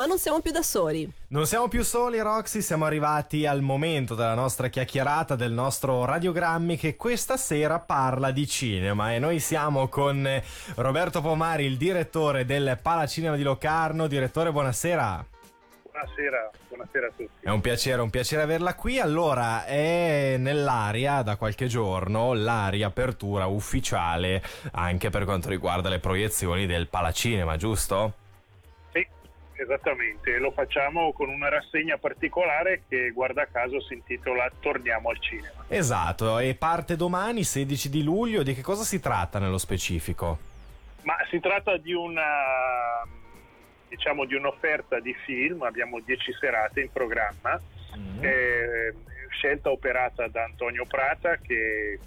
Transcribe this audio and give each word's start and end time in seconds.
Ma 0.00 0.06
non 0.06 0.18
siamo 0.18 0.40
più 0.40 0.50
da 0.50 0.62
soli. 0.62 1.06
Non 1.28 1.44
siamo 1.44 1.68
più 1.68 1.84
soli, 1.84 2.20
Roxy, 2.20 2.62
siamo 2.62 2.86
arrivati 2.86 3.44
al 3.44 3.60
momento 3.60 4.14
della 4.14 4.32
nostra 4.32 4.68
chiacchierata, 4.68 5.36
del 5.36 5.52
nostro 5.52 6.06
radiogrammi 6.06 6.78
che 6.78 6.96
questa 6.96 7.36
sera 7.36 7.78
parla 7.80 8.30
di 8.30 8.48
cinema 8.48 9.12
e 9.12 9.18
noi 9.18 9.40
siamo 9.40 9.88
con 9.88 10.26
Roberto 10.76 11.20
Pomari, 11.20 11.66
il 11.66 11.76
direttore 11.76 12.46
del 12.46 12.78
Palacinema 12.80 13.36
di 13.36 13.42
Locarno. 13.42 14.06
Direttore, 14.06 14.50
buonasera. 14.50 15.22
Buonasera, 15.82 16.50
buonasera 16.68 17.06
a 17.06 17.12
tutti. 17.14 17.30
È 17.40 17.50
un 17.50 17.60
piacere, 17.60 18.00
un 18.00 18.08
piacere 18.08 18.40
averla 18.40 18.74
qui. 18.76 18.98
Allora, 18.98 19.66
è 19.66 20.36
nell'aria 20.38 21.20
da 21.20 21.36
qualche 21.36 21.66
giorno 21.66 22.32
la 22.32 22.70
riapertura 22.70 23.44
ufficiale 23.44 24.42
anche 24.72 25.10
per 25.10 25.24
quanto 25.24 25.50
riguarda 25.50 25.90
le 25.90 25.98
proiezioni 25.98 26.64
del 26.64 26.88
Palacinema, 26.88 27.58
giusto? 27.58 28.14
Esattamente, 29.60 30.38
lo 30.38 30.52
facciamo 30.52 31.12
con 31.12 31.28
una 31.28 31.50
rassegna 31.50 31.98
particolare 31.98 32.84
che 32.88 33.10
guarda 33.10 33.44
caso 33.44 33.78
si 33.82 33.92
intitola 33.92 34.50
Torniamo 34.58 35.10
al 35.10 35.20
cinema. 35.20 35.66
Esatto, 35.68 36.38
e 36.38 36.54
parte 36.54 36.96
domani 36.96 37.44
16 37.44 37.90
di 37.90 38.02
luglio, 38.02 38.42
di 38.42 38.54
che 38.54 38.62
cosa 38.62 38.84
si 38.84 39.00
tratta 39.00 39.38
nello 39.38 39.58
specifico? 39.58 40.38
Ma 41.02 41.14
si 41.28 41.40
tratta 41.40 41.76
di 41.76 41.92
una 41.92 43.04
diciamo 43.86 44.24
di 44.24 44.34
un'offerta 44.34 44.98
di 44.98 45.12
film, 45.26 45.62
abbiamo 45.62 46.00
10 46.00 46.32
serate 46.40 46.80
in 46.80 46.90
programma, 46.90 47.60
mm-hmm. 47.98 48.24
eh, 48.24 48.94
scelta 49.28 49.70
operata 49.70 50.26
da 50.28 50.44
Antonio 50.44 50.86
Prata 50.86 51.36
che 51.36 51.98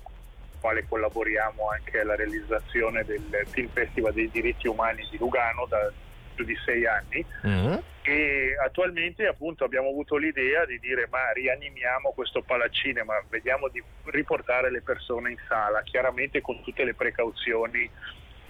quale 0.60 0.88
collaboriamo 0.88 1.70
anche 1.70 2.00
alla 2.00 2.16
realizzazione 2.16 3.04
del 3.04 3.46
Film 3.48 3.68
Festival 3.68 4.14
dei 4.14 4.32
diritti 4.32 4.68
umani 4.68 5.06
di 5.12 5.18
Lugano 5.18 5.66
da 5.68 5.92
più 6.34 6.46
di 6.46 6.58
sei 6.66 6.86
anni 6.86 7.26
mm-hmm. 7.46 7.78
e 8.02 8.56
attualmente 8.64 9.26
appunto 9.28 9.64
abbiamo 9.64 9.90
avuto 9.90 10.18
l'idea 10.18 10.66
di 10.66 10.80
dire 10.80 11.08
ma 11.10 11.32
rianimiamo 11.32 12.12
questo 12.12 12.42
palacinema, 12.42 13.24
vediamo 13.30 13.68
di 13.70 13.82
riportare 14.06 14.70
le 14.72 14.82
persone 14.82 15.32
in 15.32 15.38
sala, 15.48 15.82
chiaramente 15.84 16.42
con 16.42 16.62
tutte 16.64 16.84
le 16.84 16.94
precauzioni 16.94 17.90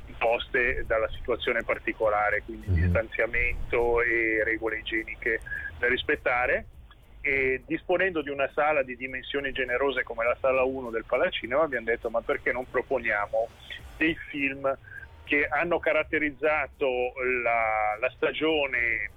imposte 0.05 0.83
dalla 0.85 1.09
situazione 1.09 1.63
particolare, 1.63 2.43
quindi 2.43 2.67
mm-hmm. 2.67 2.81
distanziamento 2.83 4.01
e 4.01 4.43
regole 4.43 4.79
igieniche 4.79 5.39
da 5.77 5.87
rispettare 5.87 6.65
e 7.25 7.63
disponendo 7.65 8.21
di 8.21 8.29
una 8.29 8.49
sala 8.53 8.83
di 8.83 8.97
dimensioni 8.97 9.53
generose 9.53 10.03
come 10.03 10.25
la 10.25 10.35
sala 10.41 10.63
1 10.63 10.89
del 10.89 11.05
Palacinema 11.05 11.63
abbiamo 11.63 11.85
detto 11.85 12.09
ma 12.09 12.19
perché 12.19 12.51
non 12.51 12.69
proponiamo 12.69 13.47
dei 13.95 14.13
film 14.27 14.77
che 15.23 15.45
hanno 15.47 15.79
caratterizzato 15.79 17.13
la, 17.43 17.97
la 17.99 18.11
stagione 18.15 19.11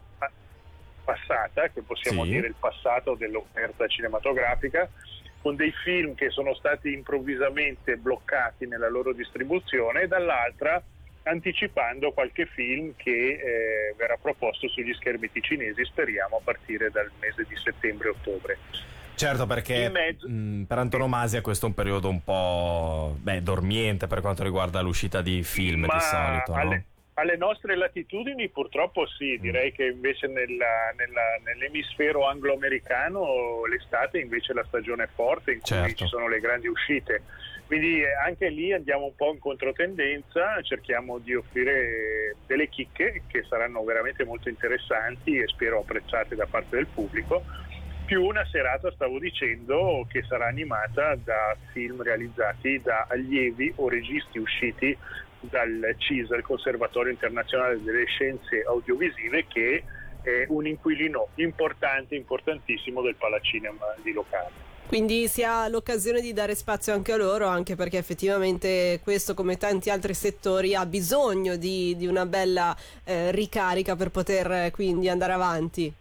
passata, 1.07 1.69
che 1.69 1.83
possiamo 1.83 2.25
sì. 2.25 2.31
dire 2.31 2.49
il 2.49 2.57
passato 2.59 3.15
dell'offerta 3.15 3.87
cinematografica, 3.87 4.91
con 5.41 5.55
dei 5.55 5.73
film 5.85 6.15
che 6.15 6.31
sono 6.31 6.55
stati 6.55 6.93
improvvisamente 6.93 7.97
bloccati 7.97 8.67
nella 8.67 8.89
loro 8.89 9.13
distribuzione 9.13 10.03
e 10.03 10.09
dall'altra 10.09 10.83
anticipando 11.23 12.13
qualche 12.13 12.47
film 12.47 12.95
che 12.97 13.11
eh, 13.11 13.95
verrà 13.97 14.17
proposto 14.17 14.69
sugli 14.69 14.93
schermi 14.95 15.31
cinesi, 15.41 15.85
speriamo 15.85 16.37
a 16.37 16.41
partire 16.43 16.91
dal 16.91 17.11
mese 17.21 17.45
di 17.49 17.57
settembre-ottobre. 17.57 18.59
Certo, 19.17 19.47
perché 19.47 19.89
mezzo... 19.89 20.29
mh, 20.29 20.65
per 20.69 20.79
antonomasia 20.79 21.41
questo 21.41 21.65
è 21.65 21.69
un 21.69 21.75
periodo 21.75 22.09
un 22.09 22.23
po' 22.23 23.17
beh, 23.19 23.43
dormiente 23.43 24.07
per 24.07 24.21
quanto 24.21 24.43
riguarda 24.43 24.83
l'uscita 24.83 25.23
di 25.23 25.43
film 25.43 25.87
Ma 25.87 25.95
di 25.95 26.01
solito. 26.01 26.53
Alle, 26.53 26.77
no? 26.77 26.85
alle 27.15 27.37
nostre 27.37 27.77
latitudini 27.77 28.51
purtroppo 28.51 29.07
sì, 29.07 29.37
mm. 29.39 29.41
direi 29.41 29.73
che 29.73 29.87
invece 29.87 30.27
nella, 30.27 30.93
nella, 30.97 31.41
nell'emisfero 31.45 32.29
anglo-americano 32.29 33.65
l'estate 33.65 34.19
invece 34.21 34.53
è 34.53 34.55
la 34.55 34.65
stagione 34.69 35.09
forte 35.15 35.53
in 35.53 35.61
cui 35.61 35.69
certo. 35.69 36.05
ci 36.05 36.07
sono 36.07 36.29
le 36.29 36.39
grandi 36.39 36.69
uscite. 36.69 37.23
Quindi 37.67 38.01
eh, 38.01 38.15
anche 38.15 38.49
lì 38.49 38.73
andiamo 38.73 39.07
un 39.07 39.17
po' 39.17 39.33
in 39.33 39.41
controtendenza, 39.41 40.61
cerchiamo 40.63 41.19
di 41.19 41.35
offrire 41.35 42.37
delle 42.47 42.69
chicche 42.69 43.23
che 43.27 43.45
saranno 43.49 43.83
veramente 43.83 44.25
molto 44.25 44.49
interessanti 44.49 45.37
e 45.39 45.49
spero 45.49 45.81
apprezzate 45.81 46.37
da 46.37 46.47
parte 46.47 46.77
del 46.77 46.87
pubblico 46.87 47.43
più 48.07 48.25
una 48.25 48.47
serata, 48.51 48.91
stavo 48.93 49.19
dicendo, 49.19 50.07
che 50.09 50.23
sarà 50.23 50.47
animata 50.47 51.17
da 51.17 51.57
film 51.73 52.03
realizzati 52.03 52.81
da 52.81 53.07
allievi 53.11 53.73
o 53.77 53.89
registi 53.89 54.39
usciti 54.39 54.97
dal 55.41 55.95
CISA, 55.99 56.37
il 56.37 56.43
Conservatorio 56.43 57.11
Internazionale 57.11 57.83
delle 57.83 58.07
Scienze 58.07 58.63
Audiovisive, 58.67 59.47
che 59.49 59.83
è 60.23 60.47
un 60.49 60.67
inquilino 60.67 61.29
importante, 61.35 62.15
importantissimo 62.15 63.03
del 63.03 63.17
Palacinema 63.17 63.95
di 64.03 64.13
Locarno. 64.13 64.65
Quindi 64.87 65.27
si 65.27 65.43
ha 65.43 65.67
l'occasione 65.67 66.21
di 66.21 66.33
dare 66.33 66.55
spazio 66.55 66.93
anche 66.93 67.13
a 67.13 67.17
loro, 67.17 67.49
anche 67.49 67.75
perché 67.75 67.99
effettivamente 67.99 69.01
questo, 69.03 69.35
come 69.35 69.57
tanti 69.57 69.91
altri 69.91 70.15
settori, 70.15 70.77
ha 70.77 70.87
bisogno 70.87 71.57
di, 71.57 71.97
di 71.97 72.07
una 72.07 72.25
bella 72.25 72.75
eh, 73.03 73.33
ricarica 73.33 73.97
per 73.97 74.11
poter 74.11 74.51
eh, 74.51 74.71
quindi 74.71 75.09
andare 75.09 75.33
avanti. 75.33 75.93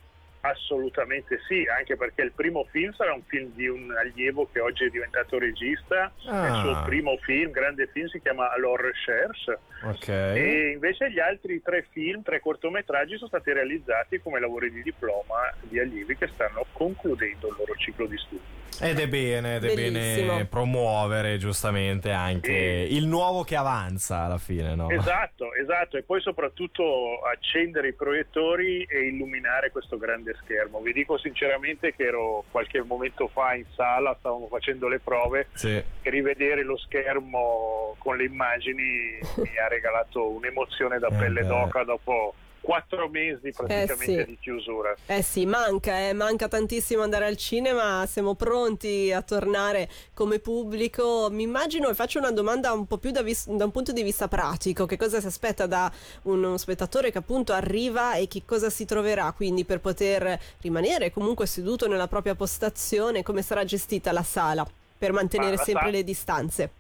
Assolutamente 0.46 1.40
sì, 1.48 1.66
anche 1.66 1.96
perché 1.98 2.22
il 2.22 2.32
primo 2.32 2.68
film 2.70 2.94
sarà 2.94 3.14
un 3.14 3.24
film 3.26 3.52
di 3.56 3.68
un 3.68 3.92
allievo 3.98 4.48
che 4.52 4.60
oggi 4.60 4.86
è 4.86 4.90
diventato 4.90 5.40
regista, 5.40 6.12
ah. 6.28 6.48
il 6.48 6.62
suo 6.62 6.84
primo 6.84 7.18
film, 7.18 7.50
grande 7.50 7.88
film, 7.92 8.08
si 8.08 8.22
chiama 8.22 8.52
Alors 8.52 8.82
Recherche 8.82 9.60
okay. 9.82 10.38
e 10.38 10.72
invece 10.74 11.12
gli 11.12 11.20
altri 11.20 11.62
tre 11.64 11.88
film, 11.90 12.22
tre 12.22 12.40
cortometraggi 12.42 13.16
sono 13.16 13.30
stati 13.30 13.52
realizzati 13.54 14.20
come 14.22 14.40
lavori 14.40 14.72
di 14.72 14.84
diploma 14.84 15.52
di 15.62 15.80
allievi 15.80 16.16
che 16.16 16.28
stanno 16.28 16.66
concludendo 16.74 17.48
il 17.48 17.56
loro 17.58 17.74
ciclo 17.78 18.06
di 18.06 18.18
studi. 18.18 18.64
Ed 18.82 19.00
è 19.00 19.08
bene, 19.08 19.56
ed 19.56 19.64
è 19.64 19.74
Bellissimo. 19.74 20.34
bene 20.34 20.46
promuovere 20.46 21.38
giustamente 21.38 22.12
anche 22.12 22.52
e... 22.52 22.88
il 22.90 23.08
nuovo 23.08 23.44
che 23.44 23.56
avanza 23.56 24.20
alla 24.20 24.38
fine, 24.38 24.76
no? 24.76 24.90
Esatto, 24.90 25.54
esatto, 25.54 25.96
e 25.98 26.04
poi 26.04 26.20
soprattutto 26.20 27.22
accendere 27.22 27.90
i 27.90 27.94
proiettori 27.94 28.84
e 28.84 29.08
illuminare 29.08 29.72
questo 29.72 29.98
grande 29.98 30.35
schermo. 30.42 30.80
Vi 30.80 30.94
dico 30.94 31.18
sinceramente 31.18 31.94
che 31.96 32.04
ero 32.04 32.44
qualche 32.52 32.82
momento 32.82 33.28
fa 33.28 33.56
in 33.56 33.66
sala, 33.76 34.16
stavamo 34.20 34.48
facendo 34.48 34.88
le 34.88 35.00
prove 35.00 35.48
sì. 35.54 35.76
e 35.76 36.10
rivedere 36.10 36.64
lo 36.64 36.78
schermo 36.78 37.96
con 38.00 38.18
le 38.18 38.26
immagini 38.26 39.18
mi 39.38 39.58
ha 39.58 39.68
regalato 39.68 40.30
un'emozione 40.30 41.00
da 41.00 41.08
eh 41.08 41.16
pelle 41.16 41.42
beh. 41.42 41.48
d'oca 41.48 41.84
dopo 41.84 42.34
quattro 42.66 43.08
mesi 43.08 43.52
praticamente 43.52 44.22
eh 44.22 44.24
sì. 44.24 44.26
di 44.26 44.38
chiusura. 44.42 44.96
Eh 45.06 45.22
sì, 45.22 45.46
manca, 45.46 46.10
eh, 46.10 46.14
manca 46.14 46.48
tantissimo 46.48 47.04
andare 47.04 47.28
al 47.28 47.38
cinema, 47.38 48.06
siamo 48.08 48.34
pronti 48.34 49.12
a 49.14 49.22
tornare 49.22 49.88
come 50.14 50.40
pubblico. 50.40 51.30
Mi 51.30 51.44
immagino 51.44 51.88
e 51.90 51.94
faccio 51.94 52.18
una 52.18 52.32
domanda 52.32 52.74
un 52.74 52.88
po' 52.88 52.98
più 52.98 53.12
da, 53.12 53.22
vis- 53.22 53.48
da 53.48 53.66
un 53.66 53.72
punto 53.72 53.92
di 53.92 54.02
vista 54.02 54.28
pratico, 54.28 54.88
che 54.88 54.98
cosa 54.98 55.22
si 55.22 55.28
aspetta 55.28 55.68
da 55.68 55.92
uno 56.24 56.58
spettatore 56.58 57.12
che 57.12 57.20
appunto 57.20 57.54
arriva 57.54 58.16
e 58.16 58.28
che 58.28 58.42
cosa 58.46 58.72
si 58.72 58.86
troverà 58.86 59.32
quindi 59.32 59.64
per 59.64 59.80
poter 59.80 60.40
rimanere 60.62 61.12
comunque 61.12 61.46
seduto 61.46 61.88
nella 61.88 62.08
propria 62.08 62.34
postazione, 62.34 63.22
come 63.22 63.44
sarà 63.44 63.64
gestita 63.64 64.12
la 64.12 64.24
sala 64.24 64.68
per 64.98 65.12
mantenere 65.12 65.58
sempre 65.58 65.74
sala... 65.74 65.92
le 65.92 66.04
distanze? 66.04 66.72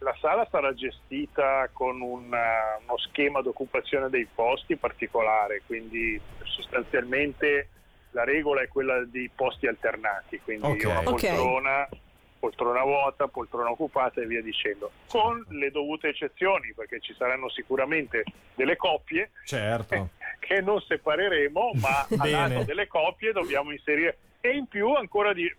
La 0.00 0.16
sala 0.20 0.46
sarà 0.50 0.72
gestita 0.74 1.68
con 1.72 2.00
un, 2.00 2.32
uh, 2.32 2.82
uno 2.82 2.98
schema 2.98 3.42
di 3.42 3.48
occupazione 3.48 4.08
dei 4.08 4.28
posti 4.32 4.76
particolare, 4.76 5.62
quindi 5.66 6.20
sostanzialmente 6.44 7.68
la 8.12 8.24
regola 8.24 8.62
è 8.62 8.68
quella 8.68 9.04
di 9.04 9.28
posti 9.34 9.66
alternati, 9.66 10.40
quindi 10.40 10.66
okay. 10.66 10.90
una 10.90 11.02
poltrona, 11.02 11.82
okay. 11.82 12.00
poltrona 12.38 12.82
vuota, 12.82 13.26
poltrona 13.26 13.70
occupata 13.70 14.20
e 14.20 14.26
via 14.26 14.40
dicendo, 14.40 14.92
con 15.08 15.44
le 15.50 15.70
dovute 15.70 16.08
eccezioni, 16.08 16.72
perché 16.74 17.00
ci 17.00 17.14
saranno 17.18 17.48
sicuramente 17.50 18.24
delle 18.54 18.76
coppie 18.76 19.32
certo. 19.44 20.10
che 20.38 20.60
non 20.60 20.80
separeremo, 20.80 21.72
ma 21.74 22.06
a 22.18 22.28
lato 22.28 22.62
delle 22.62 22.86
coppie 22.86 23.32
dobbiamo 23.32 23.72
inserire 23.72 24.18
e 24.40 24.50
in 24.50 24.66
più 24.66 24.92
ancora 24.94 25.32
di 25.32 25.52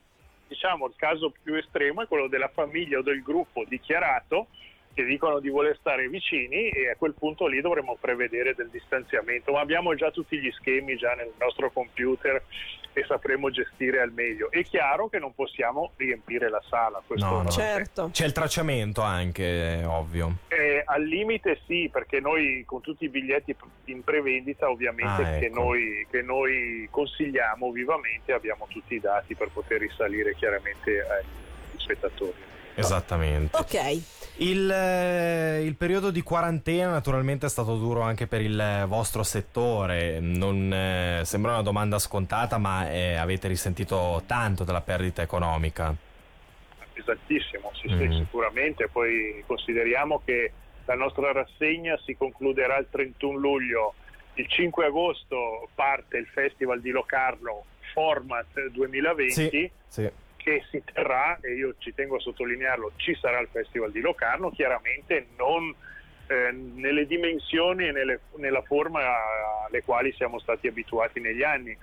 diciamo 0.50 0.88
il 0.88 0.94
caso 0.98 1.32
più 1.42 1.54
estremo 1.54 2.02
è 2.02 2.08
quello 2.08 2.28
della 2.28 2.50
famiglia 2.50 2.98
o 2.98 3.04
del 3.04 3.22
gruppo 3.22 3.64
dichiarato 3.66 4.48
che 4.94 5.06
dicono 5.06 5.40
di 5.40 5.50
voler 5.50 5.78
stare 5.80 6.10
vicini 6.10 6.70
e 6.70 6.90
a 6.90 6.96
quel 6.98 7.14
punto 7.14 7.48
lì 7.48 7.62
dovremmo 7.62 7.96
prevedere 8.00 8.54
del 8.54 8.70
distanziamento, 8.70 9.54
ma 9.54 9.62
abbiamo 9.62 9.96
già 9.96 10.12
tutti 10.12 10.38
gli 10.38 10.52
schemi 10.52 10.98
già 10.98 11.14
nel 11.14 11.32
nostro 11.40 11.72
computer 11.72 12.44
e 12.92 13.06
sapremo 13.08 13.50
gestire 13.50 14.02
al 14.02 14.12
meglio. 14.12 14.52
È 14.52 14.62
chiaro 14.64 15.08
che 15.08 15.20
non 15.20 15.34
possiamo 15.34 15.92
riempire 15.96 16.50
la 16.50 16.62
sala, 16.68 17.02
questo 17.06 17.26
no, 17.26 17.44
no. 17.44 17.50
Certo. 17.50 18.10
C'è 18.12 18.26
il 18.26 18.34
tracciamento 18.34 19.02
anche, 19.02 19.84
ovvio. 19.86 20.40
Eh, 20.90 20.94
al 20.94 21.04
limite 21.04 21.62
sì, 21.66 21.90
perché 21.92 22.20
noi 22.20 22.64
con 22.66 22.82
tutti 22.82 23.06
i 23.06 23.10
biglietti 23.10 23.56
in 23.86 24.04
prevendita 24.04 24.70
ovviamente 24.70 25.24
ah, 25.24 25.30
ecco. 25.30 25.40
che, 25.40 25.50
noi, 25.50 26.08
che, 26.10 26.22
noi, 26.22 26.88
consigliamo 26.90 27.72
vivamente 27.72 28.34
abbiamo 28.34 28.66
tutti 28.70 28.96
i 28.96 29.00
dati 29.00 29.36
per 29.36 29.50
poter 29.54 29.80
risalire 29.80 30.36
chiaramente 30.36 31.02
agli 31.02 31.80
spettatori. 31.80 32.48
Esattamente. 32.76 33.58
Ok. 33.58 34.02
Il, 34.38 34.72
eh, 34.72 35.64
il, 35.66 35.76
periodo 35.76 36.12
di 36.12 36.22
quarantena 36.22 36.92
naturalmente 36.92 37.46
è 37.46 37.50
stato 37.50 37.76
duro 37.76 38.02
anche 38.02 38.26
per 38.26 38.40
il 38.40 38.86
vostro 38.88 39.22
settore, 39.24 40.22
non, 40.22 40.72
eh, 40.72 41.22
sembra 41.26 41.52
una 41.52 41.62
domanda 41.62 42.00
scontata 42.00 42.58
ma 42.58 42.90
eh, 42.90 43.16
avete 43.16 43.50
risentito 43.50 44.24
tanto 44.26 44.64
della 44.64 44.80
perdita 44.80 45.22
economica. 45.22 45.94
Esattissimo, 46.94 47.72
sì, 47.74 47.92
mm. 47.92 48.00
sì, 48.00 48.18
sicuramente, 48.20 48.88
poi 48.88 49.44
consideriamo 49.46 50.22
che 50.24 50.54
la 50.90 50.96
nostra 50.96 51.32
rassegna 51.32 51.96
si 52.04 52.16
concluderà 52.16 52.78
il 52.78 52.88
31 52.90 53.38
luglio, 53.38 53.94
il 54.34 54.48
5 54.48 54.86
agosto 54.86 55.70
parte 55.76 56.18
il 56.18 56.26
Festival 56.26 56.82
di 56.82 56.90
Locarno 56.90 57.66
Format 57.94 58.70
2020. 58.72 59.32
Sì, 59.32 59.72
sì 59.88 60.12
che 60.40 60.64
si 60.72 60.82
terrà, 60.94 61.38
e 61.42 61.54
io 61.54 61.76
ci 61.80 61.94
tengo 61.94 62.16
a 62.16 62.20
sottolinearlo, 62.20 62.94
ci 62.96 63.14
sarà 63.20 63.40
il 63.40 63.50
Festival 63.52 63.92
di 63.92 64.00
Locarno, 64.00 64.50
chiaramente 64.52 65.28
non 65.38 65.76
eh, 66.28 66.52
nelle 66.52 67.06
dimensioni 67.06 67.88
e 67.88 67.92
nelle, 67.92 68.22
nella 68.38 68.62
forma 68.62 69.02
alle 69.68 69.84
quali 69.84 70.14
siamo 70.14 70.40
stati 70.40 70.68
abituati 70.68 71.20
negli 71.20 71.44
anni. 71.44 71.78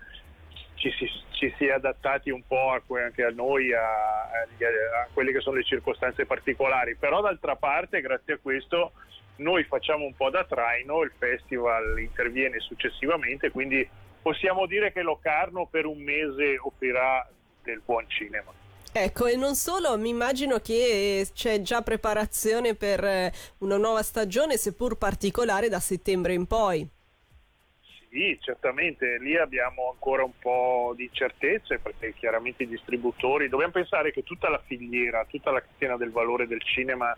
Ci 0.76 0.90
si, 0.92 1.10
ci 1.30 1.52
si 1.56 1.66
è 1.66 1.72
adattati 1.72 2.30
un 2.30 2.42
po' 2.46 2.70
a, 2.70 2.82
anche 3.02 3.24
a 3.24 3.30
noi, 3.30 3.72
a, 3.72 3.80
a, 3.80 5.08
quelle 5.12 5.32
che 5.32 5.40
sono 5.40 5.56
le 5.56 5.64
circostanze 5.64 6.24
particolari, 6.26 6.96
però 6.96 7.20
d'altra 7.20 7.56
parte 7.56 8.00
grazie 8.00 8.34
a 8.34 8.38
questo 8.40 8.92
noi 9.36 9.64
facciamo 9.64 10.04
un 10.04 10.14
po' 10.14 10.30
da 10.30 10.44
traino, 10.44 11.02
il 11.02 11.12
festival 11.18 11.98
interviene 11.98 12.60
successivamente, 12.60 13.50
quindi 13.50 13.86
possiamo 14.22 14.66
dire 14.66 14.92
che 14.92 15.02
Locarno 15.02 15.66
per 15.66 15.86
un 15.86 15.98
mese 15.98 16.58
offrirà 16.58 17.28
del 17.62 17.82
buon 17.84 18.08
cinema. 18.08 18.52
Ecco, 18.92 19.26
e 19.26 19.36
non 19.36 19.54
solo, 19.54 19.98
mi 19.98 20.08
immagino 20.08 20.58
che 20.58 21.28
c'è 21.34 21.60
già 21.60 21.82
preparazione 21.82 22.74
per 22.74 23.04
eh, 23.04 23.32
una 23.58 23.76
nuova 23.76 24.02
stagione, 24.02 24.56
seppur 24.56 24.96
particolare, 24.96 25.68
da 25.68 25.80
settembre 25.80 26.32
in 26.32 26.46
poi. 26.46 26.88
Sì, 28.16 28.38
certamente, 28.40 29.18
lì 29.18 29.36
abbiamo 29.36 29.90
ancora 29.90 30.24
un 30.24 30.32
po' 30.40 30.94
di 30.96 31.10
certezze 31.12 31.80
perché 31.80 32.14
chiaramente 32.14 32.62
i 32.62 32.66
distributori, 32.66 33.50
dobbiamo 33.50 33.72
pensare 33.72 34.10
che 34.10 34.22
tutta 34.22 34.48
la 34.48 34.58
filiera, 34.64 35.26
tutta 35.28 35.50
la 35.50 35.60
catena 35.60 35.98
del 35.98 36.12
valore 36.12 36.46
del 36.46 36.62
cinema 36.62 37.14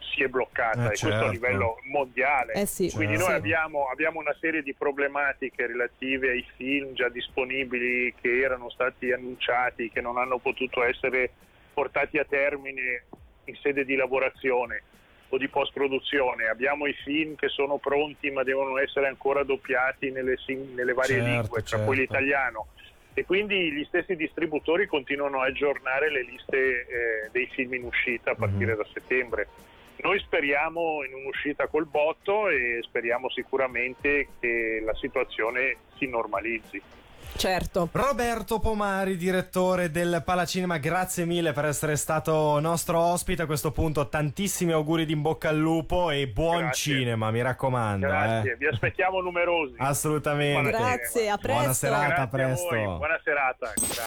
si 0.00 0.24
è 0.24 0.26
bloccata 0.26 0.88
eh, 0.88 0.94
e 0.94 0.96
certo. 0.96 1.06
questo 1.06 1.24
a 1.26 1.30
livello 1.30 1.76
mondiale. 1.84 2.54
Eh 2.54 2.66
sì. 2.66 2.90
Quindi 2.90 3.14
certo. 3.14 3.28
noi 3.28 3.38
abbiamo, 3.38 3.86
abbiamo, 3.92 4.18
una 4.18 4.34
serie 4.40 4.64
di 4.64 4.74
problematiche 4.74 5.68
relative 5.68 6.30
ai 6.30 6.44
film 6.56 6.94
già 6.94 7.08
disponibili 7.08 8.12
che 8.20 8.40
erano 8.40 8.70
stati 8.70 9.12
annunciati, 9.12 9.88
che 9.88 10.00
non 10.00 10.18
hanno 10.18 10.38
potuto 10.38 10.82
essere 10.82 11.30
portati 11.72 12.18
a 12.18 12.24
termine 12.24 13.04
in 13.44 13.54
sede 13.54 13.84
di 13.84 13.94
lavorazione 13.94 14.82
o 15.30 15.38
di 15.38 15.48
post 15.48 15.72
produzione. 15.72 16.48
Abbiamo 16.48 16.86
i 16.86 16.92
film 16.92 17.34
che 17.36 17.48
sono 17.48 17.78
pronti 17.78 18.30
ma 18.30 18.42
devono 18.42 18.78
essere 18.78 19.08
ancora 19.08 19.42
doppiati 19.42 20.10
nelle, 20.10 20.36
nelle 20.74 20.92
varie 20.92 21.16
certo, 21.16 21.30
lingue, 21.30 21.60
tra 21.60 21.62
certo. 21.62 21.84
cui 21.86 21.96
l'italiano 21.96 22.66
e 23.12 23.24
quindi 23.24 23.72
gli 23.72 23.84
stessi 23.84 24.14
distributori 24.14 24.86
continuano 24.86 25.40
a 25.40 25.46
aggiornare 25.46 26.10
le 26.10 26.22
liste 26.22 26.56
eh, 26.56 27.28
dei 27.32 27.46
film 27.52 27.74
in 27.74 27.84
uscita 27.84 28.30
a 28.30 28.34
partire 28.34 28.72
mm-hmm. 28.72 28.76
da 28.76 28.86
settembre. 28.92 29.48
Noi 30.02 30.18
speriamo 30.20 31.04
in 31.04 31.12
un'uscita 31.14 31.66
col 31.66 31.86
botto 31.86 32.48
e 32.48 32.78
speriamo 32.82 33.28
sicuramente 33.28 34.28
che 34.40 34.82
la 34.84 34.94
situazione 34.94 35.76
si 35.96 36.06
normalizzi. 36.06 36.80
Certo. 37.36 37.88
Roberto 37.92 38.58
Pomari, 38.58 39.16
direttore 39.16 39.90
del 39.90 40.22
Palacinema, 40.24 40.78
grazie 40.78 41.24
mille 41.24 41.52
per 41.52 41.64
essere 41.64 41.96
stato 41.96 42.58
nostro 42.60 42.98
ospite. 42.98 43.42
A 43.42 43.46
questo 43.46 43.70
punto 43.70 44.08
tantissimi 44.08 44.72
auguri 44.72 45.06
di 45.06 45.12
in 45.12 45.22
bocca 45.22 45.48
al 45.48 45.56
lupo 45.58 46.10
e 46.10 46.28
buon 46.28 46.58
Grazie. 46.58 46.94
cinema, 46.94 47.30
mi 47.30 47.42
raccomando. 47.42 48.06
Grazie, 48.06 48.52
eh. 48.52 48.56
vi 48.56 48.66
aspettiamo 48.66 49.20
numerosi. 49.20 49.74
Assolutamente. 49.78 50.70
Grazie, 50.70 51.28
a 51.28 51.36
presto. 51.36 51.58
Buona 51.58 51.72
serata, 51.72 52.04
a 52.04 52.06
Grazie 52.06 52.22
a 52.22 52.26
presto. 52.28 52.96
buona 52.96 53.20
serata. 53.22 53.72
Grazie. 53.74 53.98